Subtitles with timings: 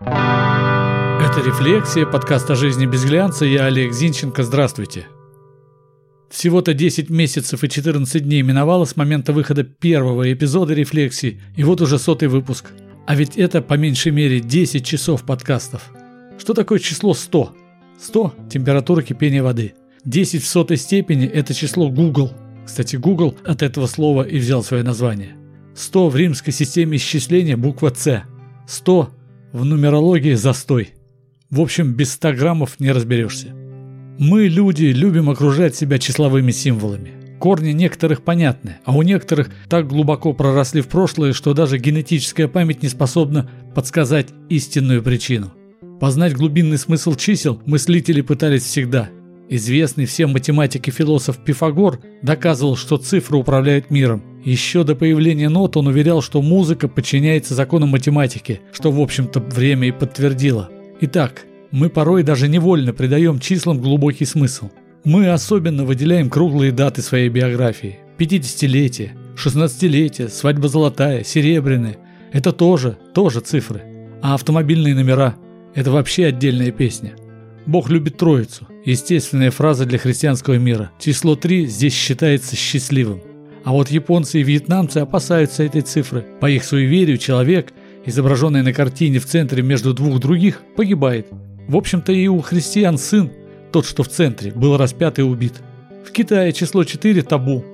[0.00, 3.44] Это «Рефлексия», подкаст о жизни без глянца.
[3.44, 4.42] Я Олег Зинченко.
[4.42, 5.06] Здравствуйте.
[6.30, 11.80] Всего-то 10 месяцев и 14 дней миновало с момента выхода первого эпизода «Рефлексии», и вот
[11.80, 12.72] уже сотый выпуск.
[13.06, 15.92] А ведь это по меньшей мере 10 часов подкастов.
[16.38, 17.54] Что такое число 100?
[18.00, 19.74] 100– температура кипения воды.
[20.04, 22.32] 10 в сотой степени– это число Google.
[22.66, 25.36] Кстати, Google от этого слова и взял свое название.
[25.76, 28.24] 100 в римской системе исчисления– буква «С».
[28.66, 29.10] 100
[29.54, 30.94] в нумерологии– застой.
[31.48, 33.54] В общем, без 100 граммов не разберешься.
[34.18, 37.12] Мы, люди, любим окружать себя числовыми символами.
[37.38, 42.82] Корни некоторых понятны, а у некоторых так глубоко проросли в прошлое, что даже генетическая память
[42.82, 45.52] не способна подсказать истинную причину.
[46.00, 49.08] Познать глубинный смысл чисел мыслители пытались всегда.
[49.50, 54.22] Известный всем математик и философ Пифагор доказывал, что цифры управляют миром.
[54.42, 59.88] Еще до появления нот он уверял, что музыка подчиняется законам математики, что в общем-то время
[59.88, 60.70] и подтвердило.
[61.02, 64.70] Итак, мы порой даже невольно придаем числам глубокий смысл.
[65.04, 67.98] Мы особенно выделяем круглые даты своей биографии.
[68.18, 71.98] 50-летие, 16-летие, свадьба золотая, серебряная.
[72.32, 73.82] Это тоже, тоже цифры.
[74.22, 75.36] А автомобильные номера–
[75.74, 77.14] это вообще отдельная песня.
[77.66, 78.66] Бог любит троицу.
[78.84, 80.90] Естественная фраза для христианского мира.
[80.98, 83.22] Число 3 здесь считается счастливым.
[83.64, 86.26] А вот японцы и вьетнамцы опасаются этой цифры.
[86.40, 87.72] По их суеверию человек,
[88.04, 91.28] изображенный на картине в центре между двух других, погибает–
[91.66, 93.30] в общем-то и у христиан сын,
[93.72, 95.54] тот, что в центре, был распят и убит.
[96.06, 97.64] В Китае число 4 табу.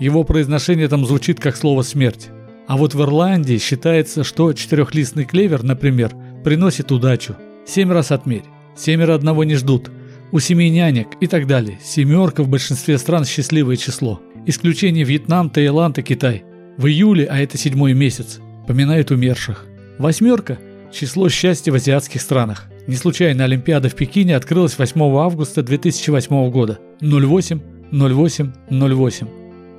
[0.00, 2.28] Его произношение там звучит как слово «смерть».
[2.66, 6.12] А вот в Ирландии считается, что четырехлистный клевер, например,
[6.42, 7.36] приносит удачу.
[7.64, 8.42] Семь раз отмерь.
[8.76, 9.90] Семеро одного не ждут.
[10.32, 11.78] У семи нянек и так далее.
[11.82, 14.20] Семерка в большинстве стран счастливое число.
[14.46, 16.44] Исключение Вьетнам, Таиланд и Китай.
[16.76, 19.64] В июле, а это седьмой месяц, поминают умерших.
[19.98, 20.58] Восьмерка–
[20.92, 22.66] число счастья в азиатских странах.
[22.86, 26.78] Не случайно Олимпиада в Пекине открылась 8 августа 2008 года.
[27.00, 29.26] 08, 08, 08.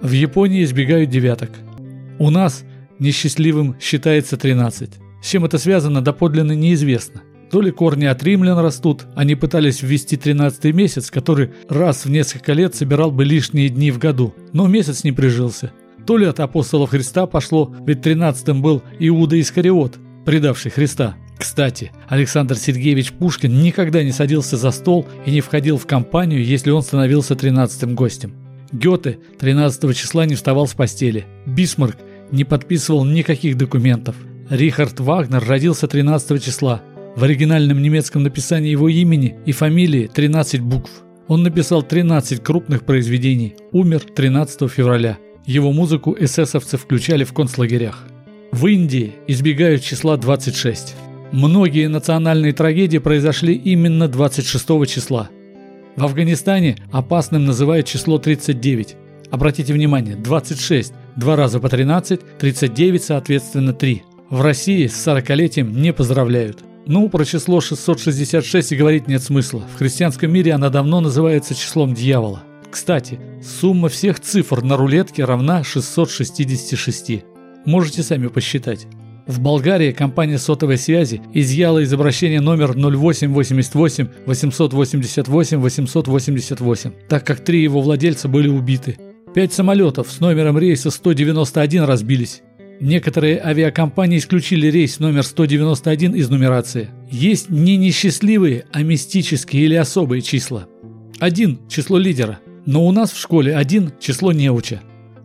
[0.02, 1.52] В Японии избегают девяток.
[2.20, 2.64] У нас
[3.00, 4.90] несчастливым считается 13.
[5.22, 7.22] С чем это связано, доподлинно неизвестно.
[7.52, 12.54] То ли корни от римлян растут, они пытались ввести 13 месяц, который раз в несколько
[12.54, 15.72] лет собирал бы лишние дни в году, но месяц не прижился.
[16.06, 21.16] То ли от апостолов Христа пошло, ведь 13-м был Иуда Искариот, предавший Христа.
[21.38, 26.72] Кстати, Александр Сергеевич Пушкин никогда не садился за стол и не входил в компанию, если
[26.72, 28.34] он становился тринадцатым гостем.
[28.72, 31.26] Гёте 13 числа не вставал с постели.
[31.46, 31.98] Бисмарк
[32.32, 34.16] не подписывал никаких документов.
[34.50, 36.82] Рихард Вагнер родился 13 числа.
[37.18, 40.92] В оригинальном немецком написании его имени и фамилии 13 букв.
[41.28, 43.56] Он написал 13 крупных произведений.
[43.72, 45.18] Умер 13 февраля.
[45.44, 48.04] Его музыку эсэсовцы включали в концлагерях.
[48.52, 50.96] В Индии избегают числа 26.
[51.32, 55.32] Многие национальные трагедии произошли именно 26 числа.
[55.96, 58.96] В Афганистане опасным называют число 39.
[59.32, 64.04] Обратите внимание, 26, два раза по 13, 39 соответственно 3.
[64.30, 66.67] В России с 40-летием не поздравляют.
[66.90, 69.62] Ну, про число 666 и говорить нет смысла.
[69.74, 72.44] В христианском мире она давно называется числом дьявола.
[72.72, 77.26] Кстати, сумма всех цифр на рулетке равна 666.
[77.66, 78.88] Можете сами посчитать.
[79.26, 87.62] В Болгарии компания сотовой связи изъяла из обращения номер 0888 888 888, так как три
[87.64, 88.98] его владельца были убиты.
[89.36, 92.44] Пять самолетов с номером рейса 191 разбились.
[92.80, 96.90] Некоторые авиакомпании исключили рейс номер 191 из нумерации.
[97.10, 100.68] Есть не несчастливые, а мистические или особые числа.
[101.20, 104.82] Один– число лидера, но у нас в школе один– число неуча.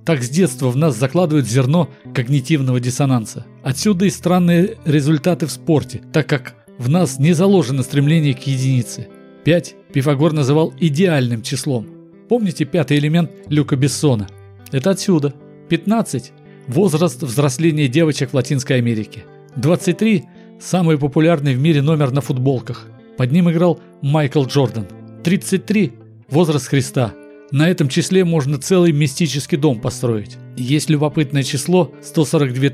[0.06, 3.44] Так с детства в нас закладывают зерно когнитивного диссонанса.
[3.62, 9.08] Отсюда и странные результаты в спорте, так как в нас не заложено стремление к единице.
[9.44, 11.86] 5 Пифагор называл идеальным числом.
[12.30, 14.26] Помните пятый элемент Люка Бессона?
[14.72, 15.34] Это отсюда.
[15.68, 16.32] 15–
[16.68, 19.24] возраст взросления девочек в Латинской Америке.
[19.56, 20.24] 23–
[20.60, 22.86] самый популярный в мире номер на футболках.
[23.16, 24.86] Под ним играл Майкл Джордан.
[25.24, 25.92] 33–
[26.28, 27.14] возраст Христа–
[27.52, 30.38] на этом числе можно целый мистический дом построить.
[30.56, 32.70] Есть любопытное число 142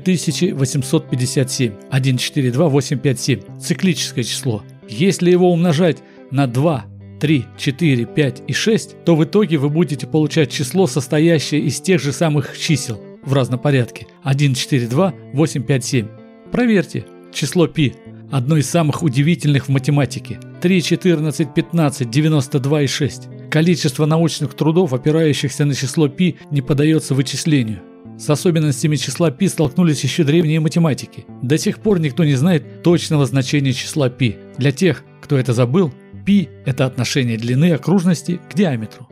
[0.55, 4.63] 857, 142857, циклическое число.
[4.87, 5.97] Если его умножать
[6.31, 6.85] на 2,
[7.19, 12.01] 3, 4, 5 и 6, то в итоге вы будете получать число, состоящее из тех
[12.01, 14.06] же самых чисел в разном порядке.
[14.22, 16.06] 1, 4, 2, 8, 5, 7.
[16.52, 17.06] Проверьте.
[17.32, 20.38] Число π – одно из самых удивительных в математике.
[20.60, 23.28] 3, 14, 15, 92 и 6.
[23.50, 27.80] Количество научных трудов, опирающихся на число π, не поддается вычислению.
[28.18, 31.24] С особенностями числа π столкнулись еще древние математики.
[31.42, 34.36] До сих пор никто не знает точного значения числа π.
[34.58, 35.92] Для тех, кто это забыл,
[36.24, 39.07] π – это отношение длины окружности к диаметру.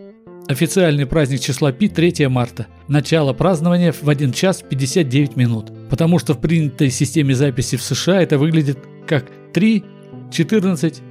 [0.47, 2.67] Официальный праздник числа π 3 марта.
[2.87, 5.71] Начало празднования в 1 час 59 минут.
[5.89, 9.83] Потому что в принятой системе записи в США это выглядит как 3,
[10.31, 11.01] 14,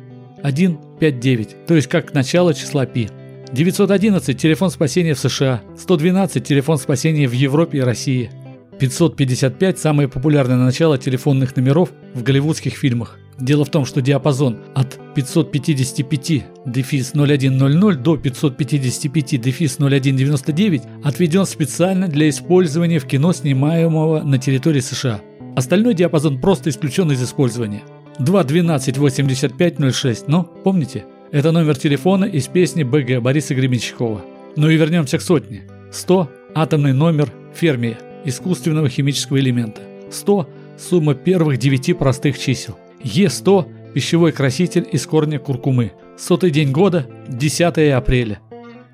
[0.42, 1.66] 1, 5, 9.
[1.66, 3.10] То есть как начало числа π.
[3.52, 5.60] 911– телефон спасения в США.
[5.76, 8.30] 112– телефон спасения в Европе и России.
[8.78, 13.18] 555– самое популярное начало телефонных номеров в голливудских фильмах.
[13.38, 22.08] Дело в том, что диапазон от 555 дефис 0100 до 555 дефис 0199 отведен специально
[22.08, 25.20] для использования в кино, снимаемого на территории США.
[25.54, 27.82] Остальной диапазон просто исключен из использования.
[28.18, 31.04] 2128506, но помните?
[31.30, 34.22] Это номер телефона из песни БГ Бориса Гребенщикова.
[34.56, 35.64] Ну и вернемся к сотне.
[35.92, 39.82] 100– атомный номер фермия, искусственного химического элемента.
[40.10, 40.48] 100–
[40.78, 42.78] сумма первых девяти простых чисел.
[43.06, 45.92] Е100– пищевой краситель из корня куркумы.
[46.18, 48.40] Сотый день года– 10 апреля.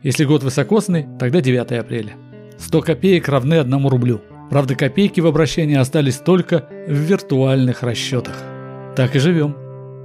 [0.03, 2.13] Если год высокосный, тогда 9 апреля.
[2.59, 4.21] 100 копеек равны 1 рублю.
[4.51, 8.37] Правда, копейки в обращении остались только в виртуальных расчетах.
[8.97, 9.57] Так и живем.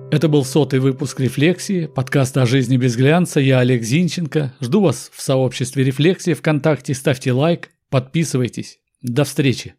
[0.09, 3.41] Это был сотый выпуск «Рефлексии», подкаста о жизни без глянца.
[3.41, 4.53] Я Олег Зинченко.
[4.61, 6.93] Жду вас в сообществе «Рефлексии» ВКонтакте.
[6.93, 8.79] Ставьте лайк, подписывайтесь.
[9.01, 9.75] До встречи.